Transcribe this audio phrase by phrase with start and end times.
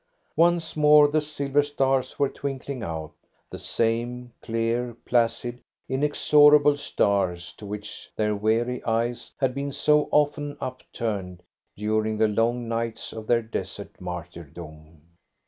[0.35, 3.11] Once more the silver stars were twinkling out,
[3.51, 10.57] the same clear, placid, inexorable stars to which their weary eyes had been so often
[10.59, 11.43] upturned
[11.77, 15.03] during the long nights of their desert martyrdom.